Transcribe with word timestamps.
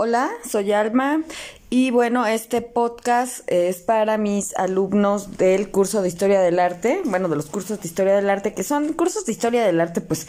Hola, 0.00 0.30
soy 0.48 0.70
Alma 0.70 1.24
y 1.70 1.90
bueno, 1.90 2.24
este 2.24 2.62
podcast 2.62 3.40
es 3.48 3.78
para 3.78 4.16
mis 4.16 4.56
alumnos 4.56 5.38
del 5.38 5.72
curso 5.72 6.02
de 6.02 6.06
Historia 6.06 6.40
del 6.40 6.60
Arte, 6.60 7.00
bueno, 7.04 7.28
de 7.28 7.34
los 7.34 7.46
cursos 7.46 7.80
de 7.80 7.88
Historia 7.88 8.14
del 8.14 8.30
Arte, 8.30 8.54
que 8.54 8.62
son 8.62 8.92
cursos 8.92 9.26
de 9.26 9.32
Historia 9.32 9.66
del 9.66 9.80
Arte 9.80 10.00
pues 10.00 10.28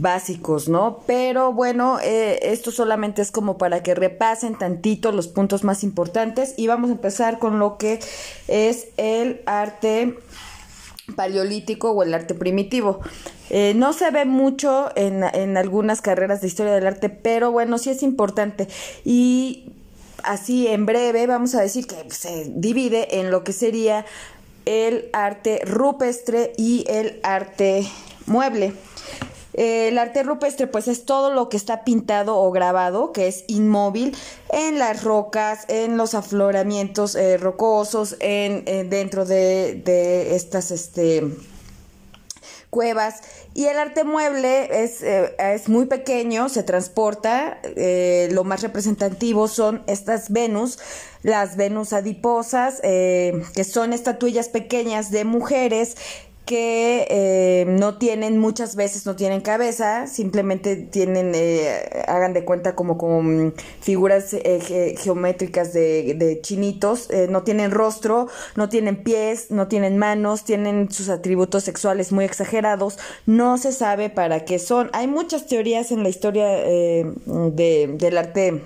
básicos, 0.00 0.68
¿no? 0.68 1.04
Pero 1.06 1.52
bueno, 1.52 2.00
eh, 2.02 2.40
esto 2.42 2.72
solamente 2.72 3.22
es 3.22 3.30
como 3.30 3.58
para 3.58 3.80
que 3.84 3.94
repasen 3.94 4.58
tantito 4.58 5.12
los 5.12 5.28
puntos 5.28 5.62
más 5.62 5.84
importantes 5.84 6.54
y 6.56 6.66
vamos 6.66 6.90
a 6.90 6.94
empezar 6.94 7.38
con 7.38 7.60
lo 7.60 7.78
que 7.78 8.00
es 8.48 8.88
el 8.96 9.40
arte 9.46 10.18
paleolítico 11.14 11.92
o 11.92 12.02
el 12.02 12.12
arte 12.12 12.34
primitivo. 12.34 13.02
Eh, 13.50 13.74
no 13.74 13.92
se 13.92 14.10
ve 14.10 14.24
mucho 14.24 14.90
en, 14.96 15.24
en 15.24 15.56
algunas 15.56 16.00
carreras 16.00 16.40
de 16.40 16.48
historia 16.48 16.72
del 16.72 16.86
arte, 16.86 17.08
pero 17.08 17.52
bueno, 17.52 17.78
sí 17.78 17.90
es 17.90 18.02
importante. 18.02 18.68
Y 19.04 19.72
así 20.22 20.66
en 20.66 20.86
breve 20.86 21.26
vamos 21.26 21.54
a 21.54 21.60
decir 21.60 21.86
que 21.86 22.10
se 22.10 22.52
divide 22.54 23.20
en 23.20 23.30
lo 23.30 23.44
que 23.44 23.52
sería 23.52 24.04
el 24.64 25.08
arte 25.12 25.60
rupestre 25.64 26.52
y 26.56 26.84
el 26.88 27.20
arte 27.22 27.86
mueble. 28.26 28.74
El 29.54 29.96
arte 29.96 30.22
rupestre, 30.22 30.66
pues 30.66 30.86
es 30.86 31.06
todo 31.06 31.32
lo 31.32 31.48
que 31.48 31.56
está 31.56 31.82
pintado 31.82 32.36
o 32.36 32.50
grabado, 32.50 33.12
que 33.12 33.26
es 33.26 33.44
inmóvil 33.46 34.14
en 34.50 34.78
las 34.78 35.02
rocas, 35.02 35.64
en 35.68 35.96
los 35.96 36.14
afloramientos 36.14 37.14
eh, 37.14 37.38
rocosos, 37.38 38.16
en, 38.20 38.64
eh, 38.66 38.84
dentro 38.86 39.24
de, 39.24 39.80
de 39.82 40.36
estas, 40.36 40.70
este, 40.72 41.24
cuevas. 42.76 43.22
Y 43.54 43.64
el 43.64 43.78
arte 43.78 44.04
mueble 44.04 44.84
es, 44.84 45.02
eh, 45.02 45.34
es 45.38 45.70
muy 45.70 45.86
pequeño, 45.86 46.50
se 46.50 46.62
transporta, 46.62 47.58
eh, 47.64 48.28
lo 48.32 48.44
más 48.44 48.60
representativo 48.60 49.48
son 49.48 49.82
estas 49.86 50.30
Venus, 50.30 50.78
las 51.22 51.56
Venus 51.56 51.94
adiposas, 51.94 52.80
eh, 52.82 53.42
que 53.54 53.64
son 53.64 53.94
estatuillas 53.94 54.50
pequeñas 54.50 55.10
de 55.10 55.24
mujeres 55.24 55.96
que 56.46 57.06
eh, 57.10 57.66
no 57.68 57.98
tienen 57.98 58.38
muchas 58.38 58.76
veces 58.76 59.04
no 59.04 59.16
tienen 59.16 59.42
cabeza 59.42 60.06
simplemente 60.06 60.76
tienen 60.76 61.32
eh, 61.34 62.04
hagan 62.08 62.32
de 62.32 62.44
cuenta 62.44 62.74
como 62.74 62.96
con 62.96 63.54
figuras 63.80 64.32
eh, 64.32 64.94
geométricas 64.98 65.74
de, 65.74 66.14
de 66.14 66.40
chinitos 66.40 67.10
eh, 67.10 67.26
no 67.28 67.42
tienen 67.42 67.70
rostro 67.70 68.28
no 68.54 68.70
tienen 68.70 69.02
pies 69.02 69.50
no 69.50 69.68
tienen 69.68 69.98
manos 69.98 70.44
tienen 70.44 70.90
sus 70.90 71.10
atributos 71.10 71.64
sexuales 71.64 72.12
muy 72.12 72.24
exagerados 72.24 72.98
no 73.26 73.58
se 73.58 73.72
sabe 73.72 74.08
para 74.08 74.44
qué 74.44 74.58
son. 74.58 74.90
Hay 74.92 75.06
muchas 75.06 75.46
teorías 75.46 75.90
en 75.90 76.02
la 76.02 76.08
historia 76.08 76.46
eh, 76.48 77.04
de, 77.26 77.94
del 77.98 78.18
arte 78.18 78.62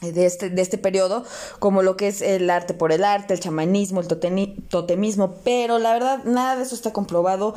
de 0.00 0.26
este, 0.26 0.48
de 0.48 0.62
este 0.62 0.78
periodo, 0.78 1.24
como 1.58 1.82
lo 1.82 1.96
que 1.96 2.08
es 2.08 2.22
el 2.22 2.48
arte 2.50 2.72
por 2.72 2.92
el 2.92 3.02
arte, 3.02 3.34
el 3.34 3.40
chamanismo, 3.40 4.00
el 4.00 4.06
totemismo, 4.06 5.34
pero 5.42 5.78
la 5.78 5.92
verdad 5.92 6.24
nada 6.24 6.56
de 6.56 6.62
eso 6.62 6.74
está 6.74 6.92
comprobado. 6.92 7.54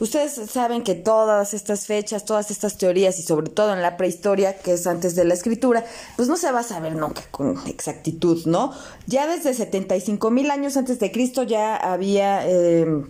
Ustedes 0.00 0.40
saben 0.50 0.82
que 0.82 0.94
todas 0.94 1.54
estas 1.54 1.86
fechas, 1.86 2.24
todas 2.24 2.50
estas 2.50 2.78
teorías 2.78 3.18
y 3.18 3.22
sobre 3.22 3.48
todo 3.48 3.72
en 3.72 3.82
la 3.82 3.96
prehistoria, 3.96 4.58
que 4.58 4.72
es 4.72 4.86
antes 4.86 5.14
de 5.14 5.24
la 5.24 5.34
escritura, 5.34 5.84
pues 6.16 6.28
no 6.28 6.36
se 6.36 6.50
va 6.50 6.60
a 6.60 6.64
saber 6.64 6.96
nunca 6.96 7.22
con 7.30 7.60
exactitud, 7.68 8.44
¿no? 8.46 8.72
Ya 9.06 9.26
desde 9.26 9.54
75 9.54 10.30
mil 10.30 10.50
años 10.50 10.76
antes 10.76 10.98
de 10.98 11.12
Cristo 11.12 11.44
ya 11.44 11.76
había... 11.76 12.48
Eh, 12.48 13.04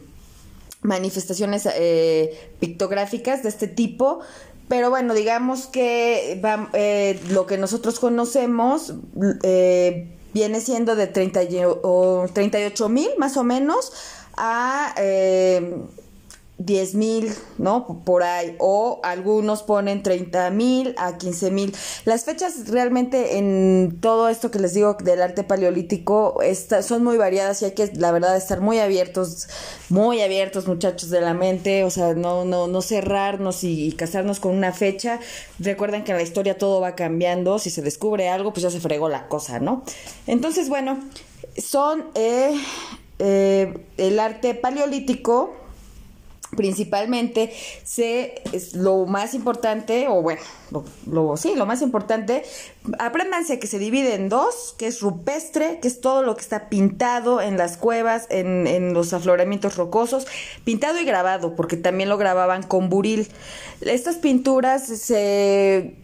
manifestaciones 0.84 1.66
eh, 1.74 2.52
pictográficas 2.60 3.42
de 3.42 3.48
este 3.48 3.66
tipo 3.66 4.20
pero 4.68 4.90
bueno, 4.90 5.14
digamos 5.14 5.66
que 5.66 6.40
eh, 6.72 7.20
lo 7.30 7.46
que 7.46 7.58
nosotros 7.58 8.00
conocemos 8.00 8.94
eh, 9.42 10.08
viene 10.32 10.60
siendo 10.60 10.96
de 10.96 11.06
30 11.06 11.40
o 11.82 12.26
38 12.32 12.88
mil 12.88 13.08
más 13.18 13.36
o 13.36 13.44
menos 13.44 13.92
a 14.36 14.94
eh, 14.96 15.76
10 16.58 16.94
mil, 16.94 17.34
¿no? 17.58 18.02
Por 18.04 18.22
ahí. 18.22 18.54
O 18.58 19.00
algunos 19.02 19.62
ponen 19.62 20.02
30 20.02 20.50
mil 20.50 20.94
a 20.98 21.18
15 21.18 21.50
mil. 21.50 21.74
Las 22.04 22.24
fechas 22.24 22.68
realmente 22.68 23.38
en 23.38 23.98
todo 24.00 24.28
esto 24.28 24.50
que 24.50 24.58
les 24.60 24.74
digo 24.74 24.94
del 24.94 25.20
arte 25.20 25.42
paleolítico 25.42 26.40
está, 26.42 26.82
son 26.82 27.02
muy 27.02 27.16
variadas 27.16 27.60
y 27.62 27.66
hay 27.66 27.72
que, 27.72 27.90
la 27.96 28.12
verdad, 28.12 28.36
estar 28.36 28.60
muy 28.60 28.78
abiertos, 28.78 29.48
muy 29.88 30.20
abiertos, 30.20 30.68
muchachos 30.68 31.10
de 31.10 31.20
la 31.20 31.34
mente. 31.34 31.84
O 31.84 31.90
sea, 31.90 32.14
no, 32.14 32.44
no, 32.44 32.68
no 32.68 32.82
cerrarnos 32.82 33.64
y, 33.64 33.88
y 33.88 33.92
casarnos 33.92 34.38
con 34.38 34.54
una 34.54 34.72
fecha. 34.72 35.18
Recuerden 35.58 36.04
que 36.04 36.12
en 36.12 36.18
la 36.18 36.22
historia 36.22 36.56
todo 36.56 36.80
va 36.80 36.94
cambiando. 36.94 37.58
Si 37.58 37.70
se 37.70 37.82
descubre 37.82 38.28
algo, 38.28 38.52
pues 38.52 38.62
ya 38.62 38.70
se 38.70 38.80
fregó 38.80 39.08
la 39.08 39.28
cosa, 39.28 39.58
¿no? 39.58 39.82
Entonces, 40.26 40.68
bueno, 40.68 40.98
son 41.56 42.04
eh, 42.14 42.54
eh, 43.18 43.74
el 43.96 44.18
arte 44.18 44.54
paleolítico 44.54 45.54
principalmente 46.56 47.52
se 47.82 48.42
es 48.52 48.74
lo 48.74 49.06
más 49.06 49.34
importante 49.34 50.06
o 50.08 50.22
bueno 50.22 50.42
lo, 51.06 51.36
sí 51.36 51.54
lo 51.54 51.66
más 51.66 51.82
importante 51.82 52.42
apréndanse 52.98 53.58
que 53.58 53.66
se 53.66 53.78
divide 53.78 54.14
en 54.14 54.28
dos 54.28 54.74
que 54.78 54.86
es 54.86 55.00
rupestre 55.00 55.78
que 55.80 55.88
es 55.88 56.00
todo 56.00 56.22
lo 56.22 56.34
que 56.34 56.42
está 56.42 56.68
pintado 56.68 57.40
en 57.40 57.56
las 57.56 57.76
cuevas 57.76 58.26
en, 58.30 58.66
en 58.66 58.94
los 58.94 59.12
afloramientos 59.12 59.76
rocosos 59.76 60.26
pintado 60.64 61.00
y 61.00 61.04
grabado 61.04 61.54
porque 61.54 61.76
también 61.76 62.08
lo 62.08 62.18
grababan 62.18 62.62
con 62.62 62.88
buril. 62.88 63.28
Estas 63.80 64.16
pinturas 64.16 64.86
se 64.86 65.96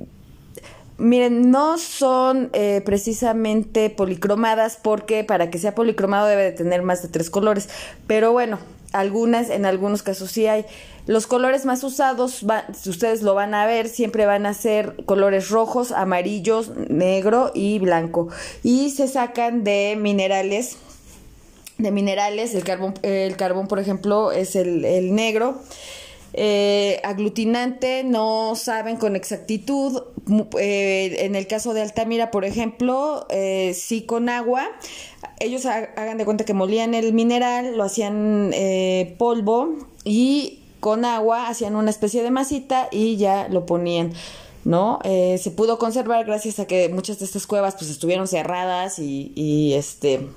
Miren, 1.00 1.50
no 1.50 1.78
son 1.78 2.50
eh, 2.52 2.82
precisamente 2.84 3.88
policromadas 3.88 4.76
porque 4.76 5.24
para 5.24 5.50
que 5.50 5.58
sea 5.58 5.74
policromado 5.74 6.26
debe 6.26 6.42
de 6.42 6.52
tener 6.52 6.82
más 6.82 7.00
de 7.00 7.08
tres 7.08 7.30
colores. 7.30 7.70
Pero 8.06 8.32
bueno, 8.32 8.58
algunas, 8.92 9.48
en 9.48 9.64
algunos 9.64 10.02
casos 10.02 10.30
sí 10.30 10.46
hay. 10.46 10.66
Los 11.06 11.26
colores 11.26 11.64
más 11.64 11.82
usados, 11.84 12.44
va, 12.48 12.66
si 12.74 12.90
ustedes 12.90 13.22
lo 13.22 13.34
van 13.34 13.54
a 13.54 13.64
ver, 13.64 13.88
siempre 13.88 14.26
van 14.26 14.44
a 14.44 14.52
ser 14.52 14.94
colores 15.06 15.48
rojos, 15.48 15.90
amarillos, 15.90 16.72
negro 16.90 17.50
y 17.54 17.78
blanco. 17.78 18.28
Y 18.62 18.90
se 18.90 19.08
sacan 19.08 19.64
de 19.64 19.96
minerales, 19.98 20.76
de 21.78 21.92
minerales, 21.92 22.54
el 22.54 22.62
carbón, 22.62 22.92
el 23.00 23.36
carbón 23.36 23.68
por 23.68 23.78
ejemplo, 23.78 24.32
es 24.32 24.54
el, 24.54 24.84
el 24.84 25.14
negro. 25.14 25.62
Eh, 26.32 27.00
aglutinante 27.02 28.04
no 28.04 28.54
saben 28.54 28.96
con 28.96 29.16
exactitud. 29.16 30.02
Eh, 30.58 31.16
en 31.20 31.34
el 31.34 31.46
caso 31.46 31.74
de 31.74 31.82
Altamira, 31.82 32.30
por 32.30 32.44
ejemplo, 32.44 33.26
eh, 33.30 33.74
sí 33.74 34.02
con 34.02 34.28
agua. 34.28 34.68
Ellos 35.38 35.66
ha 35.66 35.90
hagan 35.96 36.18
de 36.18 36.24
cuenta 36.24 36.44
que 36.44 36.54
molían 36.54 36.94
el 36.94 37.12
mineral, 37.12 37.76
lo 37.76 37.84
hacían 37.84 38.50
eh, 38.52 39.14
polvo 39.18 39.76
y 40.04 40.60
con 40.80 41.04
agua 41.04 41.48
hacían 41.48 41.76
una 41.76 41.90
especie 41.90 42.22
de 42.22 42.30
masita 42.30 42.88
y 42.90 43.16
ya 43.16 43.48
lo 43.48 43.66
ponían. 43.66 44.12
¿no? 44.64 44.98
Eh, 45.04 45.38
se 45.42 45.50
pudo 45.50 45.78
conservar 45.78 46.24
gracias 46.26 46.58
a 46.58 46.66
que 46.66 46.88
muchas 46.90 47.18
de 47.18 47.24
estas 47.24 47.46
cuevas 47.46 47.76
pues 47.78 47.90
estuvieron 47.90 48.28
cerradas 48.28 48.98
y, 48.98 49.32
y 49.34 49.72
este 49.72 50.28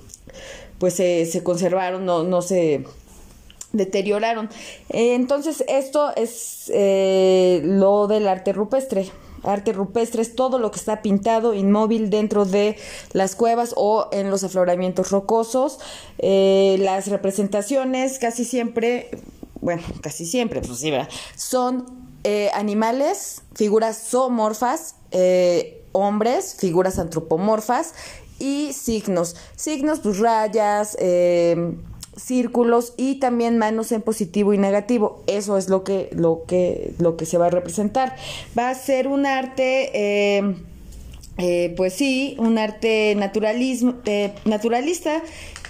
pues 0.79 0.95
se, 0.95 1.25
se 1.25 1.43
conservaron, 1.43 2.05
no, 2.05 2.23
no 2.23 2.41
se 2.41 2.85
deterioraron. 3.73 4.49
Entonces, 4.89 5.63
esto 5.67 6.15
es 6.15 6.71
eh, 6.73 7.61
lo 7.65 8.07
del 8.07 8.27
arte 8.27 8.53
rupestre. 8.53 9.11
Arte 9.43 9.73
rupestre 9.73 10.21
es 10.21 10.35
todo 10.35 10.57
lo 10.57 10.71
que 10.71 10.79
está 10.79 11.01
pintado 11.01 11.53
inmóvil 11.53 12.09
dentro 12.09 12.45
de 12.45 12.77
las 13.11 13.35
cuevas 13.35 13.73
o 13.75 14.07
en 14.13 14.29
los 14.29 14.45
afloramientos 14.45 15.11
rocosos. 15.11 15.79
Eh, 16.19 16.77
las 16.79 17.07
representaciones 17.07 18.19
casi 18.19 18.45
siempre, 18.45 19.09
bueno, 19.59 19.83
casi 20.01 20.25
siempre, 20.25 20.61
pues 20.61 20.79
sí. 20.79 20.93
Son 21.35 21.85
eh, 22.23 22.49
animales, 22.53 23.41
figuras 23.53 23.97
zoomorfas, 24.09 24.95
hombres, 25.91 26.55
figuras 26.57 26.97
antropomorfas 26.97 27.93
y 28.39 28.73
signos. 28.73 29.35
Signos, 29.55 29.99
pues 29.99 30.19
rayas, 30.19 30.97
eh, 30.99 31.75
círculos 32.15 32.93
y 32.97 33.15
también 33.15 33.57
manos 33.57 33.91
en 33.91 34.01
positivo 34.01 34.53
y 34.53 34.57
negativo. 34.57 35.23
Eso 35.27 35.57
es 35.57 35.69
lo 35.69 35.83
que, 35.83 36.09
lo 36.13 36.43
que, 36.47 36.93
lo 36.99 37.17
que 37.17 37.25
se 37.25 37.37
va 37.37 37.47
a 37.47 37.49
representar. 37.49 38.15
Va 38.57 38.69
a 38.69 38.75
ser 38.75 39.07
un 39.07 39.25
arte, 39.25 39.91
eh, 39.93 40.55
eh, 41.37 41.73
pues 41.75 41.93
sí, 41.93 42.35
un 42.39 42.57
arte 42.57 43.15
naturalismo, 43.15 43.95
eh, 44.05 44.33
naturalista 44.45 45.21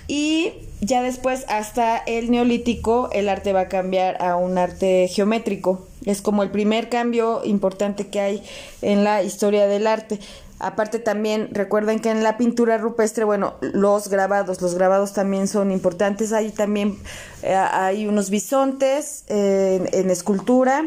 y 0.07 0.51
ya 0.81 1.01
después 1.01 1.45
hasta 1.47 1.97
el 1.97 2.29
neolítico 2.29 3.09
el 3.13 3.29
arte 3.29 3.53
va 3.53 3.61
a 3.61 3.67
cambiar 3.69 4.21
a 4.21 4.35
un 4.35 4.57
arte 4.57 5.07
geométrico. 5.07 5.87
Es 6.05 6.21
como 6.21 6.43
el 6.43 6.51
primer 6.51 6.89
cambio 6.89 7.41
importante 7.45 8.07
que 8.07 8.19
hay 8.19 8.43
en 8.81 9.05
la 9.05 9.23
historia 9.23 9.67
del 9.67 9.87
arte. 9.87 10.19
Aparte 10.63 10.99
también 10.99 11.49
recuerden 11.51 11.99
que 11.99 12.09
en 12.09 12.23
la 12.23 12.37
pintura 12.37 12.77
rupestre, 12.77 13.25
bueno, 13.25 13.55
los 13.61 14.07
grabados, 14.07 14.61
los 14.61 14.75
grabados 14.75 15.11
también 15.11 15.49
son 15.49 15.71
importantes. 15.71 16.31
Hay 16.31 16.51
también 16.51 16.97
eh, 17.41 17.53
hay 17.53 18.07
unos 18.07 18.29
bisontes 18.29 19.25
en, 19.27 19.89
en, 19.91 20.09
escultura. 20.09 20.85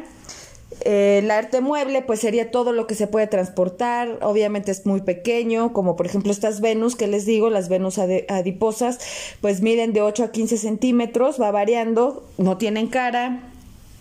Eh, 0.81 1.21
el 1.23 1.31
arte 1.31 1.61
mueble, 1.61 2.01
pues 2.01 2.21
sería 2.21 2.51
todo 2.51 2.73
lo 2.73 2.87
que 2.87 2.95
se 2.95 3.07
puede 3.07 3.27
transportar, 3.27 4.19
obviamente 4.23 4.71
es 4.71 4.87
muy 4.87 5.03
pequeño, 5.03 5.73
como 5.73 5.95
por 5.95 6.07
ejemplo 6.07 6.33
estas 6.33 6.61
Venus 6.61 6.97
que 6.97 7.07
les 7.07 7.27
digo, 7.27 7.51
las 7.51 7.69
Venus 7.69 7.99
adiposas, 7.99 8.99
pues 9.41 9.63
miden 9.63 9.93
de 9.93 10.03
8 10.03 10.25
a 10.25 10.33
15 10.33 10.59
centímetros, 10.59 11.41
va 11.41 11.51
variando, 11.51 12.25
no 12.39 12.57
tienen 12.59 12.89
cara, 12.89 13.43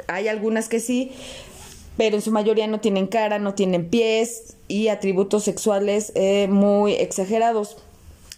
hay 0.08 0.28
algunas 0.28 0.68
que 0.70 0.80
sí, 0.80 1.12
pero 1.98 2.16
en 2.16 2.22
su 2.22 2.32
mayoría 2.32 2.68
no 2.68 2.80
tienen 2.80 3.08
cara, 3.08 3.40
no 3.40 3.54
tienen 3.54 3.90
pies 3.90 4.58
y 4.68 4.90
atributos 4.90 5.44
sexuales 5.44 6.12
eh, 6.16 6.48
muy 6.50 6.94
exagerados. 6.94 7.78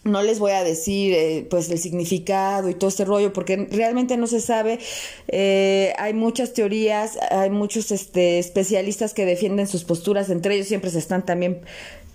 No 0.04 0.22
les 0.24 0.40
voy 0.40 0.52
a 0.52 0.64
decir 0.64 1.14
eh, 1.14 1.48
pues 1.50 1.70
el 1.70 1.80
significado 1.80 2.70
y 2.70 2.76
todo 2.76 2.90
este 2.90 3.04
rollo 3.04 3.34
porque 3.34 3.68
realmente 3.72 4.16
no 4.16 4.28
se 4.28 4.40
sabe. 4.40 4.80
Eh, 5.28 5.94
hay 5.98 6.14
muchas 6.14 6.54
teorías 6.54 7.18
hay 7.30 7.50
muchos 7.50 7.92
este, 7.92 8.40
especialistas 8.40 9.14
que 9.14 9.26
defienden 9.26 9.68
sus 9.68 9.84
posturas 9.84 10.30
entre 10.30 10.56
ellos 10.56 10.68
siempre 10.68 10.92
se 10.92 11.00
están 11.00 11.26
también 11.26 11.62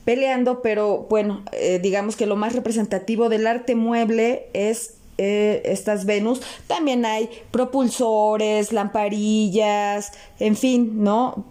peleando 0.05 0.63
pero 0.63 1.07
bueno 1.11 1.45
eh, 1.53 1.79
digamos 1.83 2.17
que 2.17 2.27
lo 2.27 2.37
más 2.37 2.55
representativo 2.55 3.29
del 3.29 3.47
arte 3.47 3.75
mueble 3.75 4.47
es 4.53 4.95
estas 5.19 6.05
Venus 6.05 6.41
también 6.67 7.05
hay 7.05 7.29
propulsores 7.51 8.73
lamparillas 8.73 10.13
en 10.39 10.57
fin 10.57 11.05
no 11.05 11.45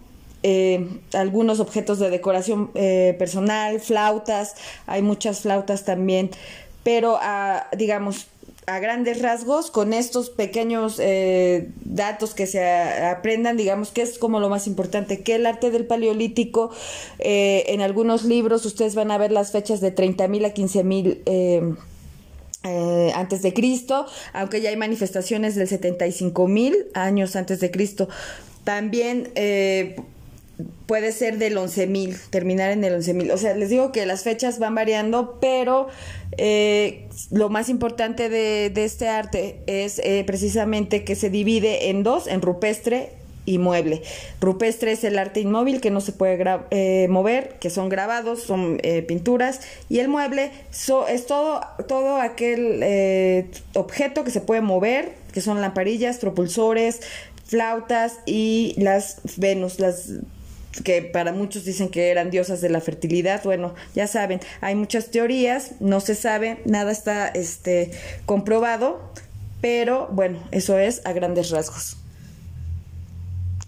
eh, 0.44 0.88
algunos 1.12 1.60
objetos 1.60 2.00
de 2.00 2.10
decoración 2.10 2.70
eh, 2.74 3.14
personal, 3.16 3.80
flautas, 3.80 4.56
hay 4.86 5.00
muchas 5.00 5.40
flautas 5.40 5.84
también, 5.84 6.30
pero 6.82 7.16
a, 7.20 7.68
digamos, 7.76 8.26
a 8.66 8.80
grandes 8.80 9.22
rasgos, 9.22 9.70
con 9.70 9.92
estos 9.92 10.30
pequeños 10.30 10.98
eh, 10.98 11.70
datos 11.84 12.34
que 12.34 12.48
se 12.48 12.64
aprendan, 12.64 13.56
digamos 13.56 13.90
que 13.90 14.02
es 14.02 14.18
como 14.18 14.40
lo 14.40 14.48
más 14.48 14.66
importante, 14.66 15.22
que 15.22 15.36
el 15.36 15.46
arte 15.46 15.70
del 15.70 15.86
paleolítico, 15.86 16.70
en 17.18 17.80
algunos 17.80 18.24
libros 18.24 18.66
ustedes 18.66 18.96
van 18.96 19.12
a 19.12 19.18
ver 19.18 19.30
las 19.30 19.52
fechas 19.52 19.80
de 19.80 19.94
30.000 19.94 20.46
a 20.46 20.54
15.000 20.54 21.76
antes 23.14 23.42
de 23.42 23.52
Cristo, 23.52 24.06
aunque 24.32 24.60
ya 24.60 24.70
hay 24.70 24.76
manifestaciones 24.76 25.54
del 25.56 25.68
75.000 25.68 26.86
años 26.94 27.34
antes 27.36 27.60
de 27.60 27.70
Cristo. 27.70 28.08
También 28.64 29.32
puede 30.86 31.12
ser 31.12 31.38
del 31.38 31.56
11.000, 31.56 32.18
terminar 32.30 32.70
en 32.70 32.84
el 32.84 32.94
11.000. 32.94 33.32
O 33.32 33.38
sea, 33.38 33.54
les 33.54 33.70
digo 33.70 33.92
que 33.92 34.04
las 34.06 34.22
fechas 34.22 34.58
van 34.58 34.74
variando, 34.74 35.38
pero 35.40 35.88
eh, 36.36 37.08
lo 37.30 37.48
más 37.48 37.68
importante 37.68 38.28
de, 38.28 38.72
este 38.76 39.08
arte 39.08 39.60
es 39.66 39.98
eh, 40.00 40.24
precisamente 40.26 41.04
que 41.04 41.14
se 41.14 41.30
divide 41.30 41.90
en 41.90 42.02
dos, 42.02 42.26
en 42.26 42.42
rupestre 42.42 43.10
y 43.44 43.58
mueble. 43.58 44.02
Rupestre 44.40 44.92
es 44.92 45.04
el 45.04 45.18
arte 45.18 45.40
inmóvil 45.40 45.80
que 45.80 45.90
no 45.90 46.00
se 46.00 46.12
puede 46.12 46.42
eh, 46.70 47.06
mover, 47.08 47.56
que 47.60 47.70
son 47.70 47.88
grabados, 47.88 48.42
son 48.42 48.80
pinturas, 49.06 49.60
y 49.88 49.98
el 49.98 50.08
mueble 50.08 50.50
es 51.08 51.26
todo, 51.26 51.60
todo 51.88 52.16
aquel 52.16 53.48
objeto 53.74 54.24
que 54.24 54.30
se 54.30 54.40
puede 54.40 54.60
mover, 54.60 55.14
que 55.32 55.40
son 55.40 55.60
lamparillas, 55.60 56.18
propulsores, 56.18 57.00
flautas 57.44 58.18
y 58.24 58.74
las 58.78 59.18
Venus, 59.36 59.78
las 59.78 60.10
que 60.84 61.02
para 61.02 61.32
muchos 61.32 61.64
dicen 61.64 61.90
que 61.90 62.10
eran 62.10 62.30
diosas 62.30 62.60
de 62.60 62.70
la 62.70 62.80
fertilidad. 62.80 63.42
Bueno, 63.44 63.74
ya 63.94 64.06
saben, 64.06 64.40
hay 64.60 64.74
muchas 64.74 65.10
teorías, 65.10 65.72
no 65.80 66.00
se 66.00 66.14
sabe, 66.14 66.60
nada 66.64 66.90
está 66.90 67.28
este 67.28 67.90
comprobado, 68.24 69.12
pero 69.60 70.08
bueno, 70.12 70.42
eso 70.50 70.78
es 70.78 71.02
a 71.04 71.12
grandes 71.12 71.50
rasgos. 71.50 71.98